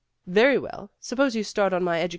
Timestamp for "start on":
1.43-1.83